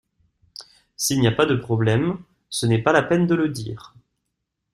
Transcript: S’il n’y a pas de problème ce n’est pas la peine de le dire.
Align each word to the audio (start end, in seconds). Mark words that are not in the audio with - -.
S’il 0.95 1.19
n’y 1.19 1.27
a 1.27 1.31
pas 1.31 1.45
de 1.45 1.55
problème 1.55 2.17
ce 2.49 2.65
n’est 2.65 2.81
pas 2.81 2.91
la 2.91 3.03
peine 3.03 3.27
de 3.27 3.35
le 3.35 3.49
dire. 3.49 3.93